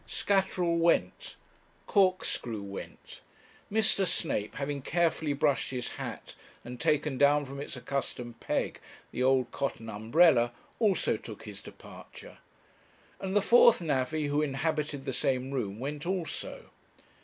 Scatterall 0.07 0.79
went. 0.79 1.35
Corkscrew 1.85 2.63
went. 2.63 3.21
Mr. 3.71 4.07
Snape, 4.07 4.55
having 4.55 4.81
carefully 4.81 5.33
brushed 5.33 5.69
his 5.69 5.89
hat 5.89 6.33
and 6.65 6.81
taken 6.81 7.19
down 7.19 7.45
from 7.45 7.59
its 7.59 7.75
accustomed 7.75 8.39
peg 8.39 8.79
the 9.11 9.21
old 9.21 9.51
cotton 9.51 9.91
umbrella, 9.91 10.53
also 10.79 11.17
took 11.17 11.43
his 11.43 11.61
departure; 11.61 12.39
and 13.19 13.35
the 13.35 13.43
fourth 13.43 13.79
navvy, 13.79 14.25
who 14.25 14.41
inhabited 14.41 15.05
the 15.05 15.13
same 15.13 15.51
room, 15.51 15.77
went 15.79 16.07
also. 16.07 16.71